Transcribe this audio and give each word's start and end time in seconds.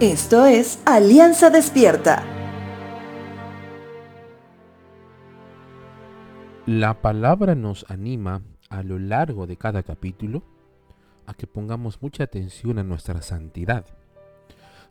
Esto 0.00 0.44
es 0.44 0.82
Alianza 0.84 1.48
Despierta. 1.48 2.22
La 6.66 7.00
palabra 7.00 7.54
nos 7.54 7.86
anima 7.88 8.42
a 8.68 8.82
lo 8.82 8.98
largo 8.98 9.46
de 9.46 9.56
cada 9.56 9.82
capítulo 9.82 10.42
a 11.24 11.32
que 11.32 11.46
pongamos 11.46 12.02
mucha 12.02 12.24
atención 12.24 12.78
a 12.78 12.84
nuestra 12.84 13.22
santidad, 13.22 13.86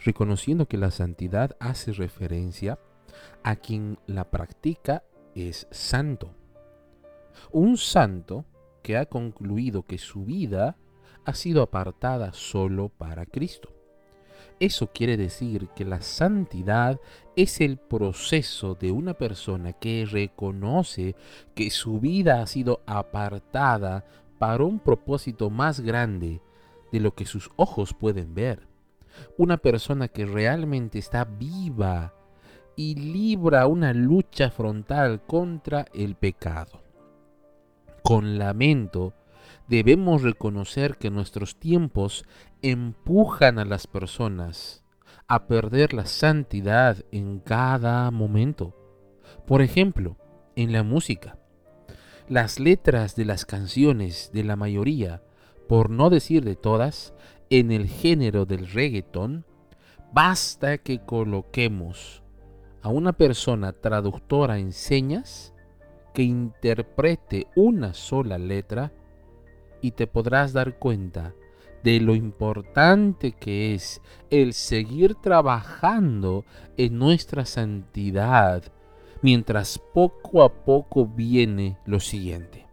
reconociendo 0.04 0.68
que 0.68 0.78
la 0.78 0.90
santidad 0.90 1.56
hace 1.60 1.94
referencia 1.94 2.80
a 3.44 3.58
quien 3.58 4.00
la 4.08 4.32
practica 4.32 5.04
es 5.36 5.68
santo. 5.70 6.34
Un 7.52 7.78
santo 7.78 8.44
que 8.82 8.98
ha 8.98 9.06
concluido 9.06 9.84
que 9.84 10.00
su 10.00 10.26
vida 10.26 10.78
ha 11.26 11.36
sido 11.36 11.62
apartada 11.62 12.34
solo 12.34 12.90
para 12.90 13.28
Cristo. 13.28 13.75
Eso 14.60 14.88
quiere 14.88 15.18
decir 15.18 15.68
que 15.76 15.86
la 15.86 16.02
santidad 16.02 17.00
es 17.36 17.62
el 17.62 17.78
proceso 17.78 18.76
de 18.76 18.92
una 18.92 19.14
persona 19.14 19.74
que 19.74 20.08
reconoce 20.10 21.16
que 21.54 21.70
su 21.70 22.00
vida 22.00 22.42
ha 22.42 22.48
sido 22.48 22.82
apartada 22.86 24.06
para 24.40 24.64
un 24.64 24.80
propósito 24.80 25.50
más 25.50 25.80
grande 25.80 26.42
de 26.92 27.00
lo 27.00 27.14
que 27.14 27.26
sus 27.26 27.52
ojos 27.56 27.94
pueden 27.94 28.34
ver. 28.34 28.68
Una 29.38 29.58
persona 29.58 30.08
que 30.08 30.26
realmente 30.26 31.00
está 31.00 31.26
viva 31.26 32.14
y 32.76 32.96
libra 32.96 33.68
una 33.68 33.94
lucha 33.94 34.52
frontal 34.52 35.22
contra 35.26 35.86
el 35.94 36.16
pecado. 36.16 36.82
Con 38.04 38.38
lamento, 38.38 39.14
debemos 39.68 40.22
reconocer 40.22 40.98
que 40.98 41.10
nuestros 41.10 41.60
tiempos 41.60 42.26
empujan 42.62 43.60
a 43.60 43.66
las 43.66 43.88
personas 43.88 44.84
a 45.28 45.48
perder 45.48 45.94
la 45.94 46.06
santidad 46.06 46.98
en 47.12 47.40
cada 47.40 48.10
momento. 48.12 48.76
Por 49.48 49.62
ejemplo, 49.62 50.18
en 50.56 50.72
la 50.72 50.84
música. 50.84 51.38
Las 52.30 52.60
letras 52.60 53.16
de 53.16 53.26
las 53.26 53.46
canciones 53.46 54.32
de 54.34 54.44
la 54.44 54.56
mayoría, 54.56 55.24
por 55.68 55.90
no 55.90 56.10
decir 56.10 56.44
de 56.44 56.56
todas, 56.56 57.14
en 57.50 57.72
el 57.72 57.88
género 57.88 58.46
del 58.46 58.68
reggaeton, 58.68 59.46
basta 60.12 60.78
que 60.78 61.00
coloquemos 61.00 62.24
a 62.82 62.90
una 62.90 63.14
persona 63.14 63.74
traductora 63.74 64.58
en 64.60 64.72
señas 64.72 65.54
que 66.14 66.24
interprete 66.24 67.48
una 67.56 67.94
sola 67.94 68.38
letra 68.38 68.92
y 69.86 69.92
te 69.92 70.08
podrás 70.08 70.52
dar 70.52 70.80
cuenta 70.80 71.36
de 71.84 72.00
lo 72.00 72.16
importante 72.16 73.34
que 73.34 73.76
es 73.76 74.02
el 74.32 74.54
seguir 74.54 75.14
trabajando 75.14 76.44
en 76.76 76.98
nuestra 76.98 77.46
santidad 77.46 78.64
mientras 79.22 79.78
poco 79.94 80.42
a 80.42 80.52
poco 80.52 81.06
viene 81.06 81.78
lo 81.86 82.00
siguiente. 82.00 82.66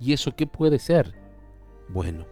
¿Y 0.00 0.14
eso 0.14 0.34
qué 0.34 0.46
puede 0.46 0.78
ser? 0.78 1.14
Bueno, 1.90 2.24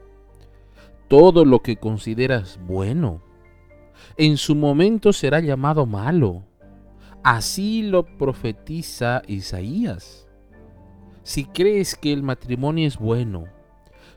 todo 1.08 1.44
lo 1.44 1.58
que 1.58 1.76
consideras 1.76 2.58
bueno, 2.66 3.20
en 4.16 4.38
su 4.38 4.54
momento 4.54 5.12
será 5.12 5.40
llamado 5.40 5.84
malo. 5.84 6.42
Así 7.22 7.82
lo 7.82 8.06
profetiza 8.16 9.20
Isaías. 9.26 10.26
Si 11.22 11.44
crees 11.44 11.94
que 11.94 12.14
el 12.14 12.22
matrimonio 12.22 12.88
es 12.88 12.96
bueno, 12.96 13.44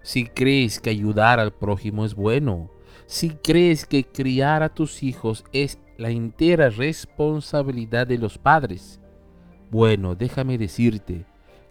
si 0.06 0.28
crees 0.28 0.80
que 0.80 0.92
ayudar 0.92 1.40
al 1.40 1.52
prójimo 1.52 2.06
es 2.06 2.14
bueno, 2.14 2.70
si 3.08 3.32
crees 3.32 3.88
que 3.88 4.04
criar 4.04 4.62
a 4.62 4.70
tus 4.70 5.02
hijos 5.02 5.44
es 5.52 5.80
la 5.98 6.12
entera 6.12 6.70
responsabilidad 6.70 8.06
de 8.06 8.20
los 8.20 8.38
padres, 8.38 9.02
bueno, 9.72 10.14
déjame 10.14 10.60
decirte 10.60 11.26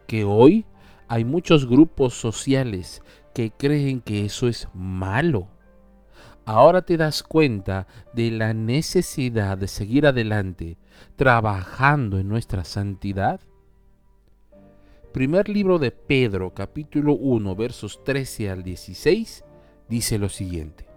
que 0.09 0.25
hoy 0.25 0.67
hay 1.07 1.25
muchos 1.25 1.69
grupos 1.69 2.15
sociales 2.15 3.03
que 3.35 3.53
creen 3.53 4.01
que 4.01 4.25
eso 4.25 4.49
es 4.49 4.67
malo. 4.75 5.47
Ahora 6.45 6.83
te 6.83 6.97
das 6.97 7.23
cuenta 7.23 7.87
de 8.15 8.33
la 8.33 8.53
necesidad 8.53 9.57
de 9.59 9.69
seguir 9.69 10.09
adelante 10.09 10.77
trabajando 11.15 12.19
en 12.19 12.27
nuestra 12.27 12.65
santidad. 12.65 13.41
Primer 15.15 15.49
libro 15.49 15.79
de 15.79 15.93
Pedro, 15.93 16.55
capítulo 16.55 17.13
1, 17.13 17.55
versos 17.55 18.03
13 18.03 18.51
al 18.51 18.65
16, 18.65 19.45
dice 19.89 20.19
lo 20.19 20.29
siguiente. 20.29 20.89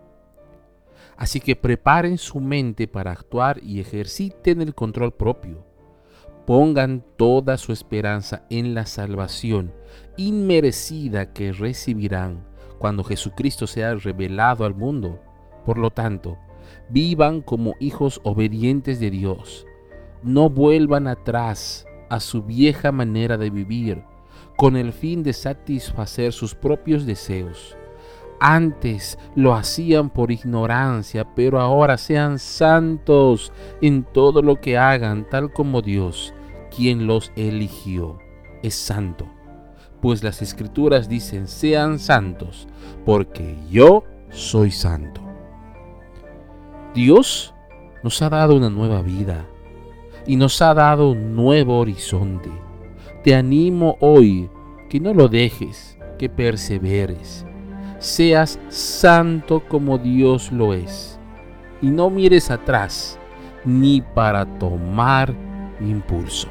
Así 1.15 1.39
que 1.39 1.55
preparen 1.55 2.17
su 2.17 2.39
mente 2.39 2.87
para 2.87 3.11
actuar 3.11 3.59
y 3.61 3.79
ejerciten 3.79 4.63
el 4.63 4.73
control 4.73 5.13
propio. 5.13 5.63
Pongan 6.47 7.05
toda 7.15 7.59
su 7.59 7.71
esperanza 7.71 8.47
en 8.49 8.73
la 8.73 8.87
salvación 8.87 9.71
inmerecida 10.17 11.31
que 11.31 11.51
recibirán 11.51 12.43
cuando 12.79 13.03
Jesucristo 13.03 13.67
sea 13.67 13.93
revelado 13.93 14.65
al 14.65 14.73
mundo. 14.73 15.21
Por 15.63 15.77
lo 15.77 15.91
tanto, 15.91 16.39
vivan 16.89 17.43
como 17.43 17.75
hijos 17.79 18.19
obedientes 18.23 18.99
de 18.99 19.11
Dios. 19.11 19.67
No 20.23 20.49
vuelvan 20.49 21.05
atrás 21.05 21.86
a 22.09 22.19
su 22.19 22.43
vieja 22.43 22.91
manera 22.91 23.37
de 23.37 23.49
vivir 23.49 24.03
con 24.57 24.75
el 24.75 24.91
fin 24.91 25.23
de 25.23 25.33
satisfacer 25.33 26.33
sus 26.33 26.55
propios 26.55 27.05
deseos. 27.05 27.77
Antes 28.39 29.17
lo 29.35 29.55
hacían 29.55 30.09
por 30.09 30.31
ignorancia, 30.31 31.25
pero 31.35 31.59
ahora 31.59 31.97
sean 31.97 32.37
santos 32.37 33.51
en 33.81 34.03
todo 34.03 34.41
lo 34.41 34.59
que 34.61 34.77
hagan, 34.77 35.27
tal 35.29 35.51
como 35.51 35.81
Dios, 35.81 36.33
quien 36.75 37.07
los 37.07 37.31
eligió, 37.35 38.19
es 38.61 38.75
santo. 38.75 39.27
Pues 40.01 40.23
las 40.23 40.43
escrituras 40.43 41.09
dicen, 41.09 41.47
sean 41.47 41.97
santos, 41.97 42.67
porque 43.05 43.57
yo 43.71 44.03
soy 44.29 44.69
santo. 44.69 45.21
Dios 46.93 47.53
nos 48.03 48.21
ha 48.21 48.29
dado 48.29 48.55
una 48.55 48.69
nueva 48.69 49.01
vida 49.01 49.45
y 50.27 50.35
nos 50.35 50.61
ha 50.61 50.73
dado 50.73 51.11
un 51.11 51.35
nuevo 51.35 51.79
horizonte. 51.79 52.49
Te 53.23 53.33
animo 53.33 53.97
hoy 54.01 54.49
que 54.89 54.99
no 54.99 55.13
lo 55.13 55.27
dejes, 55.27 55.97
que 56.19 56.29
perseveres. 56.29 57.45
Seas 57.99 58.59
santo 58.69 59.63
como 59.67 59.97
Dios 59.97 60.51
lo 60.51 60.73
es. 60.73 61.19
Y 61.81 61.87
no 61.87 62.09
mires 62.09 62.51
atrás 62.51 63.17
ni 63.65 64.01
para 64.01 64.45
tomar 64.59 65.33
impulso. 65.79 66.49